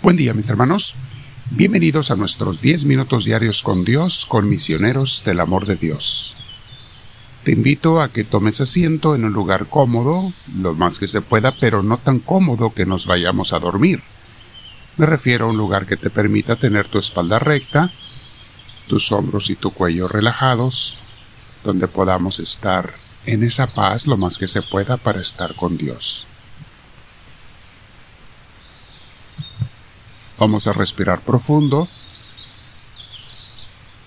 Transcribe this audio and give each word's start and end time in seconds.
Buen 0.00 0.16
día 0.16 0.32
mis 0.32 0.48
hermanos. 0.48 0.94
Bienvenidos 1.50 2.12
a 2.12 2.16
nuestros 2.16 2.60
10 2.60 2.84
minutos 2.84 3.24
diarios 3.24 3.64
con 3.64 3.84
Dios, 3.84 4.26
con 4.26 4.48
misioneros 4.48 5.24
del 5.26 5.40
amor 5.40 5.66
de 5.66 5.74
Dios. 5.74 6.36
Te 7.42 7.50
invito 7.50 8.00
a 8.00 8.08
que 8.08 8.22
tomes 8.22 8.60
asiento 8.60 9.16
en 9.16 9.24
un 9.24 9.32
lugar 9.32 9.66
cómodo, 9.66 10.32
lo 10.54 10.74
más 10.74 11.00
que 11.00 11.08
se 11.08 11.20
pueda, 11.20 11.50
pero 11.50 11.82
no 11.82 11.98
tan 11.98 12.20
cómodo 12.20 12.72
que 12.72 12.86
nos 12.86 13.06
vayamos 13.06 13.52
a 13.52 13.58
dormir. 13.58 14.00
Me 14.98 15.06
refiero 15.06 15.46
a 15.46 15.48
un 15.48 15.56
lugar 15.56 15.84
que 15.84 15.96
te 15.96 16.10
permita 16.10 16.54
tener 16.54 16.86
tu 16.86 17.00
espalda 17.00 17.40
recta, 17.40 17.90
tus 18.86 19.10
hombros 19.10 19.50
y 19.50 19.56
tu 19.56 19.72
cuello 19.72 20.06
relajados, 20.06 20.96
donde 21.64 21.88
podamos 21.88 22.38
estar 22.38 22.94
en 23.26 23.42
esa 23.42 23.66
paz 23.66 24.06
lo 24.06 24.16
más 24.16 24.38
que 24.38 24.46
se 24.46 24.62
pueda 24.62 24.96
para 24.96 25.20
estar 25.20 25.56
con 25.56 25.76
Dios. 25.76 26.27
Vamos 30.38 30.68
a 30.68 30.72
respirar 30.72 31.20
profundo. 31.20 31.88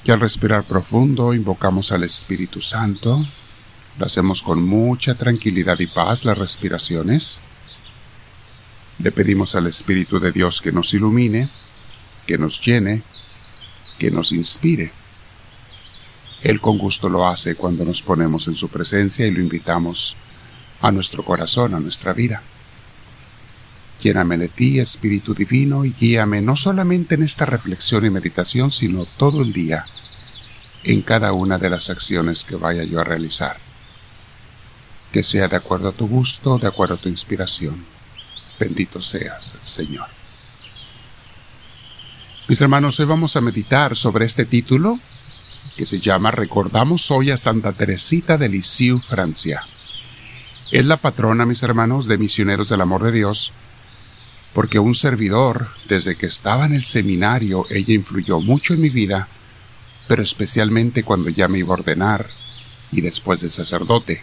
Y 0.06 0.12
al 0.12 0.22
respirar 0.22 0.64
profundo 0.64 1.34
invocamos 1.34 1.92
al 1.92 2.04
Espíritu 2.04 2.62
Santo. 2.62 3.26
Lo 4.00 4.06
hacemos 4.06 4.42
con 4.42 4.64
mucha 4.64 5.16
tranquilidad 5.16 5.78
y 5.80 5.88
paz 5.88 6.24
las 6.24 6.38
respiraciones. 6.38 7.42
Le 9.00 9.12
pedimos 9.12 9.56
al 9.56 9.68
Espíritu 9.68 10.20
de 10.22 10.32
Dios 10.32 10.62
que 10.62 10.72
nos 10.72 10.94
ilumine, 10.94 11.50
que 12.26 12.38
nos 12.38 12.62
llene, 12.62 13.04
que 14.00 14.10
nos 14.10 14.32
inspire. 14.32 14.94
Él 16.44 16.62
con 16.62 16.78
gusto 16.78 17.10
lo 17.10 17.28
hace 17.28 17.56
cuando 17.56 17.84
nos 17.84 18.02
ponemos 18.02 18.48
en 18.48 18.56
su 18.56 18.70
presencia 18.70 19.28
y 19.28 19.32
lo 19.32 19.42
invitamos 19.42 20.16
a 20.82 20.92
nuestro 20.92 21.24
corazón, 21.24 21.76
a 21.76 21.80
nuestra 21.82 22.14
vida. 22.14 22.42
Lléname 24.02 24.38
de 24.38 24.48
ti, 24.50 24.80
Espíritu 24.80 25.36
Divino, 25.36 25.86
y 25.86 25.94
guíame 25.94 26.42
no 26.42 26.56
solamente 26.56 27.16
en 27.16 27.24
esta 27.24 27.46
reflexión 27.46 28.04
y 28.06 28.10
meditación, 28.10 28.72
sino 28.72 29.06
todo 29.06 29.42
el 29.42 29.54
día, 29.54 29.84
en 30.84 31.04
cada 31.04 31.34
una 31.34 31.60
de 31.60 31.70
las 31.70 31.92
acciones 31.92 32.44
que 32.44 32.56
vaya 32.56 32.84
yo 32.84 33.00
a 33.00 33.04
realizar. 33.04 33.58
Que 35.12 35.24
sea 35.24 35.48
de 35.48 35.58
acuerdo 35.58 35.90
a 35.90 35.92
tu 35.92 36.08
gusto, 36.08 36.58
de 36.58 36.68
acuerdo 36.68 36.96
a 36.96 36.98
tu 36.98 37.10
inspiración. 37.10 37.76
Bendito 38.60 39.02
seas, 39.02 39.54
Señor. 39.62 40.08
Mis 42.48 42.60
hermanos, 42.60 43.00
hoy 43.00 43.06
vamos 43.06 43.36
a 43.36 43.42
meditar 43.42 43.96
sobre 43.96 44.26
este 44.26 44.46
título 44.46 45.00
que 45.78 45.86
se 45.86 46.00
llama 46.00 46.32
Recordamos 46.32 47.12
hoy 47.12 47.32
a 47.32 47.38
Santa 47.38 47.72
Teresita 47.72 48.38
de 48.38 48.50
Lisieux, 48.50 49.06
Francia. 49.06 49.62
Es 50.72 50.86
la 50.86 50.98
patrona, 50.98 51.46
mis 51.46 51.62
hermanos, 51.64 52.08
de 52.08 52.18
misioneros 52.18 52.70
del 52.70 52.82
amor 52.82 53.04
de 53.04 53.12
Dios, 53.12 53.54
porque 54.54 54.80
un 54.80 54.96
servidor, 54.96 55.70
desde 55.88 56.16
que 56.16 56.26
estaba 56.26 56.66
en 56.66 56.74
el 56.74 56.84
seminario, 56.84 57.66
ella 57.70 57.94
influyó 57.94 58.40
mucho 58.40 58.74
en 58.74 58.82
mi 58.82 58.90
vida, 58.90 59.28
pero 60.08 60.24
especialmente 60.24 61.04
cuando 61.04 61.30
ya 61.30 61.48
me 61.48 61.60
iba 61.60 61.70
a 61.70 61.80
ordenar 61.80 62.26
y 62.92 63.02
después 63.02 63.42
de 63.42 63.50
sacerdote. 63.50 64.22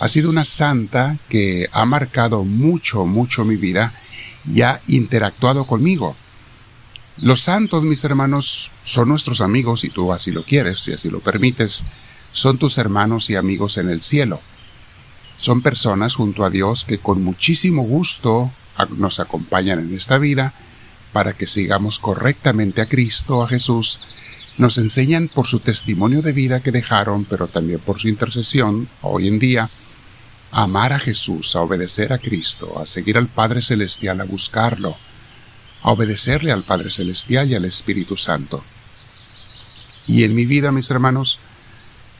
Ha 0.00 0.08
sido 0.08 0.30
una 0.30 0.44
santa 0.44 1.18
que 1.28 1.68
ha 1.72 1.84
marcado 1.84 2.42
mucho, 2.42 3.04
mucho 3.04 3.44
mi 3.44 3.56
vida 3.56 3.94
y 4.52 4.62
ha 4.62 4.80
interactuado 4.88 5.64
conmigo. 5.66 6.16
Los 7.18 7.42
santos, 7.42 7.84
mis 7.84 8.02
hermanos, 8.02 8.72
son 8.82 9.08
nuestros 9.08 9.40
amigos, 9.40 9.80
si 9.80 9.90
tú 9.90 10.12
así 10.12 10.32
lo 10.32 10.42
quieres, 10.42 10.80
si 10.80 10.92
así 10.92 11.08
lo 11.08 11.20
permites, 11.20 11.84
son 12.32 12.58
tus 12.58 12.78
hermanos 12.78 13.30
y 13.30 13.36
amigos 13.36 13.76
en 13.76 13.90
el 13.90 14.02
cielo. 14.02 14.40
Son 15.38 15.62
personas 15.62 16.16
junto 16.16 16.44
a 16.44 16.50
Dios 16.50 16.84
que 16.84 16.98
con 16.98 17.22
muchísimo 17.22 17.82
gusto 17.82 18.50
nos 18.96 19.20
acompañan 19.20 19.78
en 19.78 19.94
esta 19.94 20.18
vida 20.18 20.52
para 21.12 21.34
que 21.34 21.46
sigamos 21.46 21.98
correctamente 21.98 22.80
a 22.80 22.86
Cristo, 22.86 23.42
a 23.42 23.48
Jesús, 23.48 24.00
nos 24.58 24.78
enseñan 24.78 25.28
por 25.28 25.46
su 25.46 25.60
testimonio 25.60 26.22
de 26.22 26.32
vida 26.32 26.60
que 26.60 26.72
dejaron, 26.72 27.24
pero 27.24 27.48
también 27.48 27.80
por 27.80 28.00
su 28.00 28.08
intercesión, 28.08 28.88
hoy 29.00 29.28
en 29.28 29.38
día, 29.38 29.70
a 30.50 30.62
amar 30.62 30.92
a 30.92 30.98
Jesús, 30.98 31.56
a 31.56 31.60
obedecer 31.60 32.12
a 32.12 32.18
Cristo, 32.18 32.78
a 32.78 32.86
seguir 32.86 33.16
al 33.16 33.28
Padre 33.28 33.62
Celestial, 33.62 34.20
a 34.20 34.24
buscarlo, 34.24 34.96
a 35.82 35.90
obedecerle 35.90 36.52
al 36.52 36.62
Padre 36.62 36.90
Celestial 36.90 37.50
y 37.50 37.54
al 37.54 37.64
Espíritu 37.64 38.16
Santo. 38.16 38.62
Y 40.06 40.24
en 40.24 40.34
mi 40.34 40.44
vida, 40.44 40.72
mis 40.72 40.90
hermanos, 40.90 41.38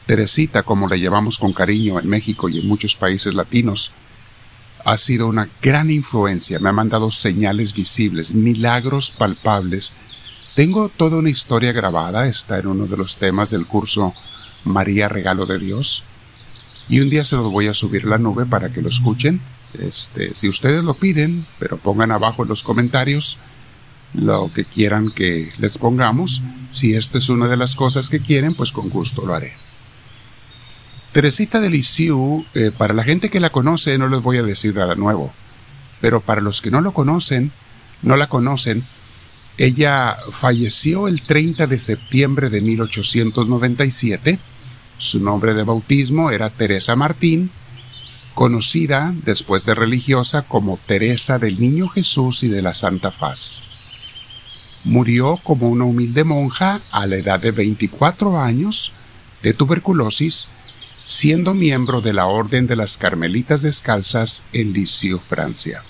Teresita, 0.05 0.63
como 0.63 0.89
la 0.89 0.97
llevamos 0.97 1.37
con 1.37 1.53
cariño 1.53 1.99
en 1.99 2.07
México 2.07 2.49
y 2.49 2.59
en 2.59 2.67
muchos 2.67 2.95
países 2.95 3.33
latinos, 3.33 3.91
ha 4.85 4.97
sido 4.97 5.27
una 5.27 5.49
gran 5.61 5.89
influencia, 5.89 6.59
me 6.59 6.69
ha 6.69 6.73
mandado 6.73 7.09
señales 7.11 7.73
visibles, 7.73 8.33
milagros 8.33 9.11
palpables. 9.11 9.93
Tengo 10.55 10.89
toda 10.89 11.17
una 11.17 11.29
historia 11.29 11.71
grabada, 11.71 12.27
está 12.27 12.59
en 12.59 12.67
uno 12.67 12.85
de 12.85 12.97
los 12.97 13.17
temas 13.17 13.49
del 13.49 13.65
curso 13.65 14.13
María 14.65 15.07
Regalo 15.09 15.45
de 15.45 15.59
Dios. 15.59 16.03
Y 16.89 16.99
un 16.99 17.09
día 17.09 17.23
se 17.23 17.35
los 17.35 17.51
voy 17.51 17.67
a 17.67 17.73
subir 17.73 18.05
a 18.05 18.09
la 18.09 18.17
nube 18.17 18.45
para 18.45 18.69
que 18.69 18.81
lo 18.81 18.89
escuchen. 18.89 19.39
Este, 19.79 20.33
si 20.33 20.49
ustedes 20.49 20.83
lo 20.83 20.93
piden, 20.93 21.45
pero 21.59 21.77
pongan 21.77 22.11
abajo 22.11 22.43
en 22.43 22.49
los 22.49 22.61
comentarios 22.63 23.37
lo 24.13 24.51
que 24.53 24.63
quieran 24.63 25.09
que 25.09 25.51
les 25.57 25.77
pongamos. 25.77 26.41
Si 26.71 26.93
esta 26.93 27.17
es 27.17 27.29
una 27.29 27.47
de 27.47 27.57
las 27.57 27.75
cosas 27.75 28.09
que 28.09 28.19
quieren, 28.19 28.53
pues 28.53 28.71
con 28.71 28.89
gusto 28.89 29.25
lo 29.25 29.33
haré. 29.33 29.53
Teresita 31.13 31.61
de 31.61 31.69
Lisieux, 31.69 32.43
eh, 32.55 32.71
para 32.75 32.95
la 32.95 33.03
gente 33.03 33.29
que 33.29 33.39
la 33.39 33.51
conoce, 33.51 33.99
no 33.99 34.07
les 34.07 34.23
voy 34.23 34.37
a 34.37 34.43
decir 34.43 34.75
nada 34.75 34.95
nuevo, 34.95 35.31
pero 36.01 36.21
para 36.21 36.41
los 36.41 36.59
que 36.59 36.71
no 36.71 36.81
lo 36.81 36.91
conocen, 36.91 37.51
no 38.01 38.15
la 38.15 38.27
conocen, 38.27 38.83
ella 39.59 40.17
falleció 40.31 41.07
el 41.07 41.21
30 41.21 41.67
de 41.67 41.77
septiembre 41.77 42.49
de 42.49 42.61
1897. 42.61 44.39
Su 44.97 45.19
nombre 45.19 45.53
de 45.53 45.61
bautismo 45.61 46.31
era 46.31 46.49
Teresa 46.49 46.95
Martín, 46.95 47.51
conocida 48.33 49.13
después 49.23 49.65
de 49.65 49.75
religiosa 49.75 50.41
como 50.41 50.79
Teresa 50.87 51.37
del 51.37 51.59
Niño 51.59 51.89
Jesús 51.89 52.41
y 52.41 52.47
de 52.47 52.63
la 52.63 52.73
Santa 52.73 53.11
Faz. 53.11 53.61
Murió 54.83 55.39
como 55.43 55.69
una 55.69 55.85
humilde 55.85 56.23
monja 56.23 56.81
a 56.89 57.05
la 57.05 57.17
edad 57.17 57.39
de 57.39 57.51
24 57.51 58.41
años 58.41 58.91
de 59.43 59.53
tuberculosis 59.53 60.49
siendo 61.05 61.53
miembro 61.53 62.01
de 62.01 62.13
la 62.13 62.25
Orden 62.25 62.67
de 62.67 62.75
las 62.75 62.97
Carmelitas 62.97 63.61
Descalzas 63.61 64.43
en 64.53 64.73
Lisieux, 64.73 65.21
Francia. 65.21 65.83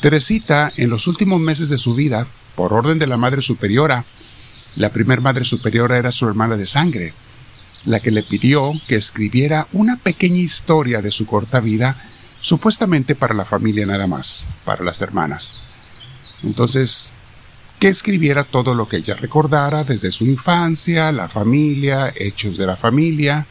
Teresita, 0.00 0.72
en 0.76 0.90
los 0.90 1.06
últimos 1.06 1.40
meses 1.40 1.68
de 1.68 1.78
su 1.78 1.94
vida, 1.94 2.26
por 2.54 2.72
orden 2.72 2.98
de 2.98 3.06
la 3.06 3.16
Madre 3.16 3.42
Superiora, 3.42 4.04
la 4.76 4.90
primer 4.90 5.20
Madre 5.20 5.44
Superiora 5.44 5.98
era 5.98 6.12
su 6.12 6.26
hermana 6.28 6.56
de 6.56 6.66
sangre, 6.66 7.14
la 7.84 8.00
que 8.00 8.10
le 8.10 8.22
pidió 8.22 8.72
que 8.86 8.96
escribiera 8.96 9.66
una 9.72 9.96
pequeña 9.96 10.38
historia 10.38 11.02
de 11.02 11.10
su 11.10 11.26
corta 11.26 11.60
vida, 11.60 11.96
supuestamente 12.40 13.14
para 13.14 13.34
la 13.34 13.44
familia 13.44 13.86
nada 13.86 14.06
más, 14.06 14.48
para 14.64 14.84
las 14.84 15.00
hermanas. 15.00 15.60
Entonces 16.44 17.12
que 17.78 17.88
escribiera 17.88 18.44
todo 18.44 18.74
lo 18.74 18.88
que 18.88 18.98
ella 18.98 19.14
recordara 19.14 19.84
desde 19.84 20.10
su 20.10 20.26
infancia, 20.26 21.12
la 21.12 21.28
familia, 21.28 22.12
hechos 22.16 22.56
de 22.56 22.66
la 22.66 22.76
familia, 22.76 23.46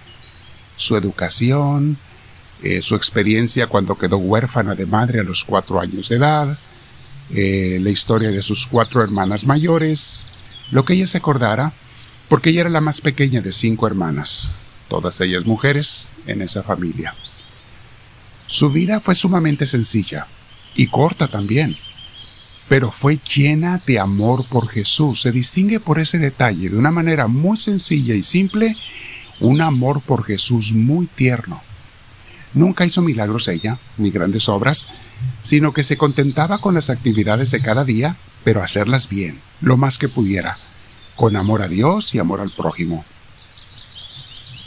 su 0.76 0.98
educación, 0.98 1.98
eh, 2.62 2.82
su 2.82 2.96
experiencia 2.96 3.68
cuando 3.68 3.98
quedó 3.98 4.18
huérfana 4.18 4.76
de 4.76 4.86
madre 4.86 5.22
a 5.22 5.24
los 5.24 5.44
cuatro 5.44 5.80
años 5.80 6.10
de 6.10 6.18
edad, 6.18 6.60
eh, 7.34 7.80
la 7.82 7.90
historia 7.90 8.30
de 8.30 8.42
sus 8.42 8.68
cuatro 8.68 9.02
hermanas 9.02 9.46
mayores, 9.46 10.28
lo 10.72 10.84
que 10.84 10.94
ella 10.94 11.08
se 11.08 11.20
acordara, 11.20 11.72
porque 12.28 12.50
ella 12.50 12.62
era 12.62 12.70
la 12.70 12.82
más 12.82 13.00
pequeña 13.00 13.42
de 13.42 13.54
cinco 13.54 13.88
hermanas, 13.88 14.52
todas 14.90 15.22
ellas 15.22 15.46
mujeres 15.46 16.10
en 16.26 16.42
esa 16.42 16.64
familia. 16.64 17.16
Su 18.48 18.70
vida 18.70 19.00
fue 19.00 19.16
sumamente 19.16 19.68
sencilla 19.68 20.28
y 20.76 20.88
corta 20.88 21.28
también 21.28 21.78
pero 22.70 22.92
fue 22.92 23.20
llena 23.34 23.82
de 23.86 24.00
amor 24.00 24.46
por 24.48 24.68
Jesús. 24.68 25.22
Se 25.22 25.32
distingue 25.32 25.80
por 25.80 26.00
ese 26.00 26.18
detalle, 26.18 26.70
de 26.70 26.78
una 26.78 26.92
manera 26.92 27.28
muy 27.28 27.58
sencilla 27.58 28.14
y 28.14 28.22
simple, 28.22 28.76
un 29.40 29.62
amor 29.62 30.02
por 30.02 30.24
Jesús 30.24 30.74
muy 30.74 31.08
tierno. 31.08 31.62
Nunca 32.54 32.86
hizo 32.86 33.02
milagros 33.02 33.48
ella, 33.48 33.78
ni 33.98 34.10
grandes 34.10 34.50
obras, 34.50 34.88
sino 35.42 35.72
que 35.72 35.84
se 35.84 35.98
contentaba 35.98 36.60
con 36.60 36.74
las 36.74 36.90
actividades 36.90 37.52
de 37.52 37.62
cada 37.62 37.84
día, 37.84 38.16
pero 38.44 38.64
hacerlas 38.64 39.08
bien, 39.10 39.40
lo 39.62 39.78
más 39.78 39.98
que 39.98 40.10
pudiera, 40.10 40.58
con 41.16 41.36
amor 41.36 41.62
a 41.62 41.68
Dios 41.68 42.16
y 42.16 42.20
amor 42.20 42.42
al 42.42 42.52
prójimo. 42.52 43.06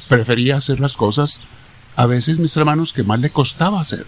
Prefería 0.09 0.57
hacer 0.57 0.81
las 0.81 0.95
cosas, 0.95 1.41
a 1.97 2.07
veces 2.07 2.39
mis 2.39 2.57
hermanos, 2.57 2.93
que 2.93 3.03
más 3.03 3.21
le 3.21 3.31
costaba 3.31 3.81
hacer. 3.81 4.07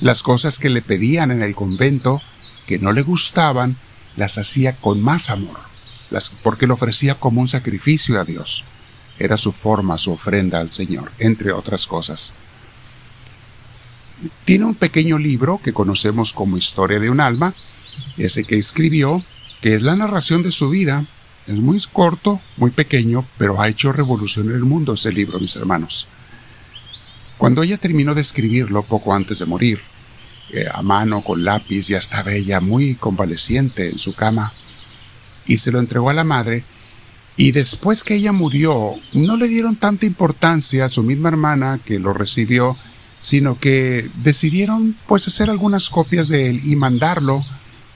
Las 0.00 0.22
cosas 0.22 0.58
que 0.58 0.70
le 0.70 0.82
pedían 0.82 1.30
en 1.30 1.42
el 1.42 1.54
convento, 1.54 2.20
que 2.72 2.78
no 2.78 2.94
le 2.94 3.02
gustaban, 3.02 3.76
las 4.16 4.38
hacía 4.38 4.72
con 4.72 5.02
más 5.02 5.28
amor, 5.28 5.58
las, 6.10 6.30
porque 6.30 6.66
lo 6.66 6.72
ofrecía 6.72 7.16
como 7.16 7.42
un 7.42 7.48
sacrificio 7.48 8.18
a 8.18 8.24
Dios. 8.24 8.64
Era 9.18 9.36
su 9.36 9.52
forma, 9.52 9.98
su 9.98 10.12
ofrenda 10.12 10.58
al 10.58 10.72
Señor, 10.72 11.12
entre 11.18 11.52
otras 11.52 11.86
cosas. 11.86 12.34
tiene 14.46 14.64
un 14.64 14.74
pequeño 14.74 15.18
libro 15.18 15.60
que 15.62 15.74
conocemos 15.74 16.32
como 16.32 16.56
Historia 16.56 16.98
de 16.98 17.10
un 17.10 17.20
alma, 17.20 17.52
ese 18.16 18.44
que 18.44 18.56
escribió, 18.56 19.22
que 19.60 19.74
es 19.74 19.82
la 19.82 19.94
narración 19.94 20.42
de 20.42 20.50
su 20.50 20.70
vida. 20.70 21.04
Es 21.46 21.58
muy 21.58 21.78
corto, 21.92 22.40
muy 22.56 22.70
pequeño, 22.70 23.26
pero 23.36 23.60
ha 23.60 23.68
hecho 23.68 23.92
revolución 23.92 24.48
en 24.48 24.54
el 24.54 24.64
mundo 24.64 24.94
ese 24.94 25.12
libro, 25.12 25.38
mis 25.38 25.56
hermanos. 25.56 26.08
Cuando 27.36 27.62
ella 27.64 27.76
terminó 27.76 28.14
de 28.14 28.22
escribirlo 28.22 28.82
poco 28.82 29.12
antes 29.12 29.40
de 29.40 29.44
morir, 29.44 29.91
eh, 30.52 30.66
a 30.72 30.82
mano, 30.82 31.22
con 31.22 31.44
lápiz, 31.44 31.88
ya 31.88 31.98
estaba 31.98 32.32
ella 32.32 32.60
muy 32.60 32.94
convaleciente 32.94 33.88
en 33.88 33.98
su 33.98 34.14
cama, 34.14 34.52
y 35.46 35.58
se 35.58 35.72
lo 35.72 35.78
entregó 35.78 36.10
a 36.10 36.14
la 36.14 36.24
madre, 36.24 36.64
y 37.36 37.52
después 37.52 38.04
que 38.04 38.16
ella 38.16 38.32
murió, 38.32 38.94
no 39.14 39.36
le 39.38 39.48
dieron 39.48 39.76
tanta 39.76 40.04
importancia 40.04 40.84
a 40.84 40.90
su 40.90 41.02
misma 41.02 41.30
hermana 41.30 41.80
que 41.82 41.98
lo 41.98 42.12
recibió, 42.12 42.76
sino 43.22 43.58
que 43.58 44.10
decidieron 44.16 44.94
pues 45.06 45.26
hacer 45.26 45.48
algunas 45.48 45.88
copias 45.88 46.28
de 46.28 46.50
él 46.50 46.60
y 46.64 46.76
mandarlo 46.76 47.42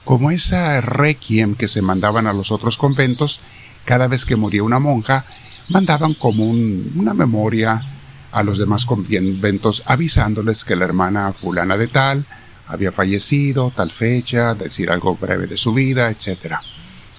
como 0.03 0.31
esa 0.31 0.81
requiem 0.81 1.53
que 1.53 1.67
se 1.67 1.83
mandaban 1.83 2.25
a 2.25 2.33
los 2.33 2.51
otros 2.51 2.77
conventos, 2.77 3.41
cada 3.85 4.07
vez 4.07 4.25
que 4.25 4.35
moría 4.35 4.63
una 4.63 4.79
monja, 4.79 5.25
mandaban 5.69 6.15
como 6.15 6.45
una 6.45 7.13
memoria 7.13 7.83
a 8.31 8.41
los 8.41 8.57
demás 8.57 8.85
conventos 8.85 9.83
avisándoles 9.85 10.63
que 10.63 10.75
la 10.75 10.85
hermana 10.85 11.33
fulana 11.33 11.77
de 11.77 11.87
tal 11.87 12.25
había 12.67 12.91
fallecido, 12.91 13.71
tal 13.75 13.91
fecha, 13.91 14.53
decir 14.53 14.89
algo 14.89 15.15
breve 15.15 15.47
de 15.47 15.57
su 15.57 15.73
vida, 15.73 16.09
etc. 16.09 16.55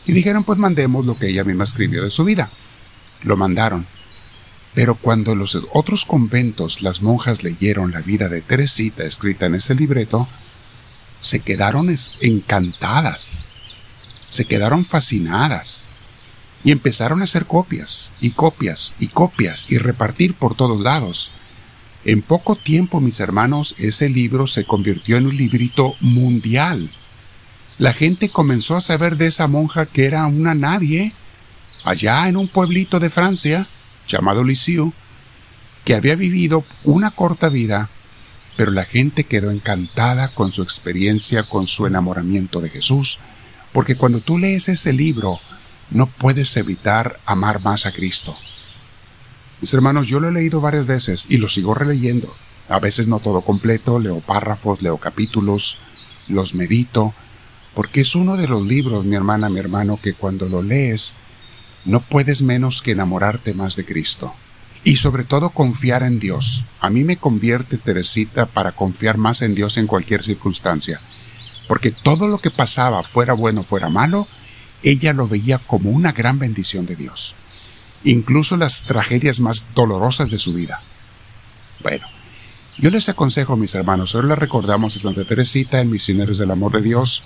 Y 0.07 0.13
dijeron 0.13 0.45
pues 0.45 0.59
mandemos 0.59 1.07
lo 1.07 1.19
que 1.19 1.29
ella 1.29 1.45
misma 1.45 1.65
escribió 1.65 2.03
de 2.03 2.11
su 2.11 2.25
vida. 2.25 2.51
Lo 3.23 3.37
mandaron. 3.37 3.87
Pero 4.75 4.95
cuando 4.95 5.35
los 5.35 5.59
otros 5.73 6.05
conventos 6.05 6.83
las 6.83 7.03
monjas 7.03 7.43
leyeron 7.43 7.91
la 7.91 8.01
vida 8.01 8.29
de 8.29 8.43
Teresita 8.43 9.05
escrita 9.05 9.47
en 9.47 9.57
ese 9.57 9.75
libreto, 9.75 10.29
se 11.21 11.41
quedaron 11.41 11.95
encantadas, 12.21 13.41
se 14.29 14.45
quedaron 14.45 14.85
fascinadas 14.85 15.89
y 16.65 16.71
empezaron 16.71 17.21
a 17.21 17.25
hacer 17.25 17.47
copias 17.47 18.13
y 18.21 18.31
copias 18.31 18.95
y 18.99 19.09
copias 19.09 19.67
y 19.69 19.79
repartir 19.79 20.35
por 20.35 20.55
todos 20.55 20.81
lados. 20.81 21.31
En 22.05 22.23
poco 22.23 22.57
tiempo, 22.57 23.01
mis 23.01 23.21
hermanos, 23.21 23.75
ese 23.79 24.09
libro 24.09 24.47
se 24.47 24.65
convirtió 24.65 25.17
en 25.17 25.27
un 25.27 25.37
librito 25.37 25.95
mundial. 26.01 26.91
La 27.79 27.93
gente 27.93 28.29
comenzó 28.29 28.77
a 28.77 28.81
saber 28.81 29.17
de 29.17 29.27
esa 29.27 29.47
monja 29.47 29.87
que 29.87 30.07
era 30.07 30.27
una 30.27 30.55
nadie, 30.55 31.13
allá 31.85 32.29
en 32.29 32.37
un 32.37 32.49
pueblito 32.49 33.01
de 33.01 33.11
Francia, 33.11 33.67
llamado 34.09 34.45
Lisieux, 34.45 34.93
que 35.85 35.95
había 35.95 36.17
vivido 36.17 36.65
una 36.85 37.11
corta 37.11 37.49
vida, 37.49 37.89
pero 38.57 38.73
la 38.73 38.85
gente 38.85 39.25
quedó 39.25 39.51
encantada 39.51 40.29
con 40.35 40.53
su 40.53 40.63
experiencia, 40.63 41.45
con 41.45 41.69
su 41.69 41.87
enamoramiento 41.87 42.61
de 42.61 42.71
Jesús, 42.71 43.19
porque 43.73 43.97
cuando 43.97 44.21
tú 44.21 44.39
lees 44.39 44.69
ese 44.69 44.93
libro, 44.93 45.41
no 45.91 46.07
puedes 46.07 46.57
evitar 46.57 47.19
amar 47.25 47.63
más 47.63 47.87
a 47.87 47.93
Cristo. 47.93 48.37
Mis 49.61 49.75
hermanos, 49.75 50.07
yo 50.07 50.21
lo 50.21 50.29
he 50.29 50.33
leído 50.33 50.61
varias 50.61 50.87
veces 50.87 51.27
y 51.29 51.39
lo 51.39 51.49
sigo 51.49 51.75
releyendo. 51.75 52.33
A 52.69 52.79
veces 52.79 53.09
no 53.09 53.19
todo 53.19 53.41
completo, 53.41 53.99
leo 53.99 54.21
párrafos, 54.21 54.83
leo 54.83 54.99
capítulos, 54.99 55.79
los 56.29 56.55
medito, 56.55 57.15
porque 57.75 58.03
es 58.03 58.15
uno 58.15 58.37
de 58.37 58.47
los 58.47 58.65
libros, 58.67 59.05
mi 59.05 59.17
hermana, 59.17 59.49
mi 59.49 59.59
hermano, 59.59 59.99
que 60.03 60.15
cuando 60.15 60.49
lo 60.49 60.63
lees 60.63 61.15
no 61.85 62.01
puedes 62.01 62.43
menos 62.43 62.83
que 62.83 62.93
enamorarte 62.93 63.55
más 63.55 63.77
de 63.77 63.85
Cristo. 63.85 64.35
Y 64.85 64.97
sobre 64.97 65.25
todo 65.25 65.51
confiar 65.51 66.03
en 66.03 66.19
Dios. 66.21 66.65
A 66.81 66.91
mí 66.91 67.03
me 67.03 67.17
convierte 67.17 67.79
Teresita 67.79 68.47
para 68.47 68.73
confiar 68.73 69.17
más 69.17 69.43
en 69.43 69.55
Dios 69.55 69.77
en 69.77 69.87
cualquier 69.87 70.23
circunstancia. 70.23 71.01
Porque 71.67 71.91
todo 71.91 72.29
lo 72.29 72.39
que 72.39 72.51
pasaba, 72.51 73.03
fuera 73.03 73.33
bueno, 73.33 73.63
fuera 73.65 73.89
malo, 73.89 74.29
ella 74.83 75.13
lo 75.13 75.27
veía 75.27 75.59
como 75.59 75.91
una 75.91 76.13
gran 76.13 76.39
bendición 76.39 76.87
de 76.87 76.97
Dios. 76.97 77.35
Incluso 78.05 78.57
las 78.57 78.83
tragedias 78.83 79.41
más 79.41 79.75
dolorosas 79.75 80.31
de 80.31 80.39
su 80.39 80.55
vida. 80.55 80.81
Bueno, 81.83 82.07
yo 82.79 82.91
les 82.91 83.09
aconsejo, 83.09 83.57
mis 83.57 83.75
hermanos, 83.75 84.15
hoy 84.15 84.27
le 84.27 84.37
recordamos 84.37 84.97
a 84.97 85.01
Santa 85.01 85.25
Teresita 85.25 85.81
en 85.81 85.91
Misioneros 85.91 86.39
del 86.39 86.51
Amor 86.51 86.73
de 86.73 86.83
Dios. 86.83 87.25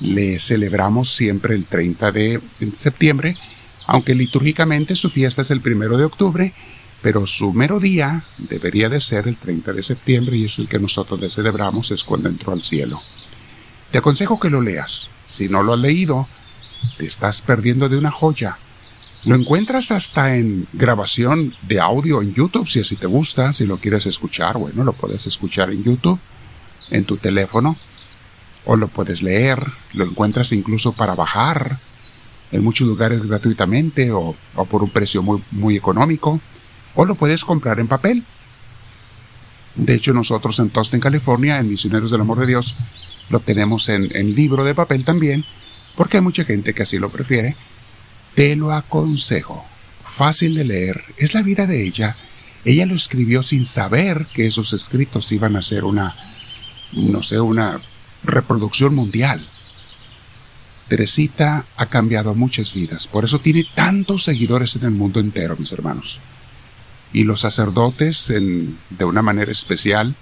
Le 0.00 0.38
celebramos 0.38 1.14
siempre 1.14 1.54
el 1.54 1.64
30 1.66 2.12
de 2.12 2.40
septiembre 2.76 3.36
aunque 3.92 4.14
litúrgicamente 4.14 4.94
su 4.94 5.10
fiesta 5.10 5.42
es 5.42 5.50
el 5.50 5.60
primero 5.60 5.98
de 5.98 6.04
octubre, 6.04 6.52
pero 7.02 7.26
su 7.26 7.52
mero 7.52 7.80
día 7.80 8.22
debería 8.38 8.88
de 8.88 9.00
ser 9.00 9.26
el 9.26 9.36
30 9.36 9.72
de 9.72 9.82
septiembre 9.82 10.36
y 10.36 10.44
es 10.44 10.60
el 10.60 10.68
que 10.68 10.78
nosotros 10.78 11.18
le 11.18 11.28
celebramos, 11.28 11.90
es 11.90 12.04
cuando 12.04 12.28
entró 12.28 12.52
al 12.52 12.62
cielo. 12.62 13.02
Te 13.90 13.98
aconsejo 13.98 14.38
que 14.38 14.48
lo 14.48 14.60
leas. 14.60 15.10
Si 15.26 15.48
no 15.48 15.64
lo 15.64 15.74
has 15.74 15.80
leído, 15.80 16.28
te 16.98 17.06
estás 17.06 17.42
perdiendo 17.42 17.88
de 17.88 17.98
una 17.98 18.12
joya. 18.12 18.58
Lo 19.26 19.36
encuentras 19.36 19.90
hasta 19.90 20.34
en 20.36 20.66
grabación 20.72 21.52
de 21.62 21.78
audio 21.78 22.22
en 22.22 22.32
YouTube, 22.32 22.68
si 22.68 22.80
así 22.80 22.96
te 22.96 23.06
gusta, 23.06 23.52
si 23.52 23.66
lo 23.66 23.76
quieres 23.76 24.06
escuchar, 24.06 24.56
bueno, 24.56 24.82
lo 24.82 24.94
puedes 24.94 25.26
escuchar 25.26 25.70
en 25.70 25.82
YouTube, 25.82 26.18
en 26.90 27.04
tu 27.04 27.18
teléfono, 27.18 27.76
o 28.64 28.76
lo 28.76 28.88
puedes 28.88 29.22
leer, 29.22 29.62
lo 29.92 30.06
encuentras 30.06 30.52
incluso 30.52 30.92
para 30.92 31.14
bajar, 31.14 31.78
en 32.50 32.64
muchos 32.64 32.88
lugares 32.88 33.22
gratuitamente 33.22 34.10
o, 34.10 34.34
por 34.70 34.82
un 34.82 34.90
precio 34.90 35.22
muy, 35.22 35.42
muy 35.50 35.76
económico, 35.76 36.40
o 36.94 37.04
lo 37.04 37.14
puedes 37.14 37.44
comprar 37.44 37.78
en 37.78 37.88
papel. 37.88 38.24
De 39.74 39.94
hecho, 39.94 40.14
nosotros 40.14 40.58
en 40.60 40.70
Tostin, 40.70 40.98
California, 40.98 41.58
en 41.58 41.68
Misioneros 41.68 42.10
del 42.10 42.22
Amor 42.22 42.38
de 42.40 42.46
Dios, 42.46 42.74
lo 43.28 43.40
tenemos 43.40 43.88
en, 43.90 44.08
en 44.16 44.34
libro 44.34 44.64
de 44.64 44.74
papel 44.74 45.04
también, 45.04 45.44
porque 45.94 46.16
hay 46.16 46.22
mucha 46.22 46.44
gente 46.44 46.72
que 46.72 46.84
así 46.84 46.98
lo 46.98 47.10
prefiere. 47.10 47.54
Te 48.34 48.56
lo 48.56 48.72
aconsejo. 48.72 49.64
Fácil 50.02 50.54
de 50.54 50.64
leer. 50.64 51.02
Es 51.16 51.34
la 51.34 51.42
vida 51.42 51.66
de 51.66 51.84
ella. 51.84 52.16
Ella 52.64 52.86
lo 52.86 52.94
escribió 52.94 53.42
sin 53.42 53.64
saber 53.64 54.26
que 54.32 54.46
esos 54.46 54.72
escritos 54.72 55.32
iban 55.32 55.56
a 55.56 55.62
ser 55.62 55.84
una, 55.84 56.14
no 56.92 57.22
sé, 57.22 57.40
una 57.40 57.80
reproducción 58.22 58.94
mundial. 58.94 59.46
Teresita 60.88 61.64
ha 61.76 61.86
cambiado 61.86 62.34
muchas 62.34 62.74
vidas, 62.74 63.06
por 63.06 63.24
eso 63.24 63.38
tiene 63.38 63.64
tantos 63.76 64.24
seguidores 64.24 64.74
en 64.74 64.84
el 64.84 64.90
mundo 64.90 65.20
entero, 65.20 65.56
mis 65.56 65.70
hermanos. 65.70 66.18
Y 67.12 67.22
los 67.22 67.40
sacerdotes, 67.40 68.26
de 68.26 69.04
una 69.04 69.22
manera 69.22 69.52
especial, 69.52 70.14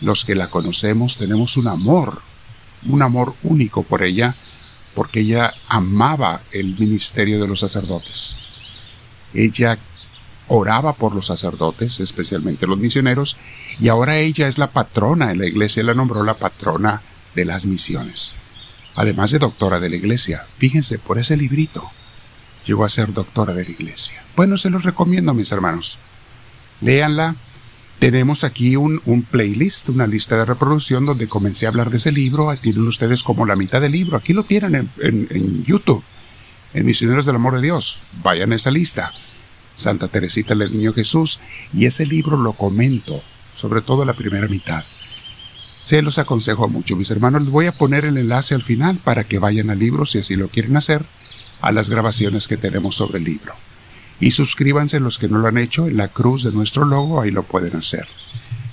los 0.00 0.24
que 0.24 0.34
la 0.34 0.50
conocemos, 0.50 1.16
tenemos 1.16 1.56
un 1.56 1.68
amor, 1.68 2.20
un 2.86 3.02
amor 3.02 3.34
único 3.44 3.82
por 3.82 4.02
ella, 4.02 4.34
porque 4.98 5.20
ella 5.20 5.54
amaba 5.68 6.40
el 6.50 6.76
ministerio 6.76 7.40
de 7.40 7.46
los 7.46 7.60
sacerdotes. 7.60 8.34
Ella 9.32 9.78
oraba 10.48 10.92
por 10.94 11.14
los 11.14 11.26
sacerdotes, 11.26 12.00
especialmente 12.00 12.66
los 12.66 12.78
misioneros, 12.78 13.36
y 13.78 13.86
ahora 13.86 14.18
ella 14.18 14.48
es 14.48 14.58
la 14.58 14.72
patrona, 14.72 15.30
en 15.30 15.38
la 15.38 15.46
iglesia 15.46 15.84
la 15.84 15.94
nombró 15.94 16.24
la 16.24 16.34
patrona 16.34 17.00
de 17.36 17.44
las 17.44 17.64
misiones 17.64 18.34
además 18.98 19.30
de 19.30 19.38
doctora 19.38 19.78
de 19.78 19.88
la 19.88 19.94
iglesia. 19.94 20.44
Fíjense, 20.56 20.98
por 20.98 21.20
ese 21.20 21.36
librito 21.36 21.88
llegó 22.66 22.84
a 22.84 22.88
ser 22.88 23.12
doctora 23.12 23.54
de 23.54 23.64
la 23.64 23.70
iglesia. 23.70 24.20
Bueno, 24.34 24.58
se 24.58 24.70
los 24.70 24.82
recomiendo, 24.82 25.34
mis 25.34 25.52
hermanos. 25.52 25.98
Léanla. 26.80 27.36
Tenemos 27.98 28.44
aquí 28.44 28.76
un, 28.76 29.26
playlist, 29.28 29.88
una 29.88 30.06
lista 30.06 30.36
de 30.36 30.44
reproducción 30.44 31.04
donde 31.04 31.26
comencé 31.26 31.66
a 31.66 31.70
hablar 31.70 31.90
de 31.90 31.96
ese 31.96 32.12
libro. 32.12 32.48
Ahí 32.48 32.58
tienen 32.58 32.86
ustedes 32.86 33.24
como 33.24 33.44
la 33.44 33.56
mitad 33.56 33.80
del 33.80 33.92
libro. 33.92 34.16
Aquí 34.16 34.32
lo 34.32 34.44
tienen 34.44 34.88
en, 34.98 35.64
YouTube, 35.64 36.04
en 36.74 36.86
Misioneros 36.86 37.26
del 37.26 37.34
Amor 37.34 37.56
de 37.56 37.62
Dios. 37.62 37.98
Vayan 38.22 38.52
a 38.52 38.56
esa 38.56 38.70
lista. 38.70 39.12
Santa 39.74 40.06
Teresita 40.06 40.54
del 40.54 40.72
Niño 40.72 40.92
Jesús. 40.92 41.40
Y 41.74 41.86
ese 41.86 42.06
libro 42.06 42.36
lo 42.36 42.52
comento, 42.52 43.20
sobre 43.56 43.80
todo 43.80 44.04
la 44.04 44.12
primera 44.12 44.46
mitad. 44.46 44.84
Se 45.82 46.00
los 46.00 46.18
aconsejo 46.18 46.68
mucho, 46.68 46.94
mis 46.94 47.10
hermanos. 47.10 47.42
Les 47.42 47.50
voy 47.50 47.66
a 47.66 47.72
poner 47.72 48.04
el 48.04 48.16
enlace 48.16 48.54
al 48.54 48.62
final 48.62 48.98
para 49.02 49.24
que 49.24 49.40
vayan 49.40 49.70
al 49.70 49.78
libro, 49.80 50.06
si 50.06 50.18
así 50.18 50.36
lo 50.36 50.48
quieren 50.48 50.76
hacer, 50.76 51.04
a 51.60 51.72
las 51.72 51.90
grabaciones 51.90 52.46
que 52.46 52.56
tenemos 52.56 52.94
sobre 52.94 53.18
el 53.18 53.24
libro. 53.24 53.54
Y 54.20 54.32
suscríbanse 54.32 55.00
los 55.00 55.18
que 55.18 55.28
no 55.28 55.38
lo 55.38 55.48
han 55.48 55.58
hecho 55.58 55.86
en 55.86 55.96
la 55.96 56.08
cruz 56.08 56.42
de 56.42 56.52
nuestro 56.52 56.84
logo, 56.84 57.20
ahí 57.20 57.30
lo 57.30 57.44
pueden 57.44 57.76
hacer. 57.76 58.08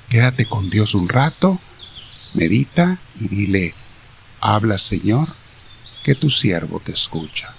Quédate 0.09 0.45
con 0.45 0.69
Dios 0.69 0.95
un 0.95 1.09
rato, 1.09 1.59
medita 2.33 2.97
y 3.19 3.27
dile, 3.27 3.73
habla 4.41 4.79
Señor, 4.79 5.29
que 6.03 6.15
tu 6.15 6.29
siervo 6.29 6.81
te 6.83 6.91
escucha. 6.91 7.53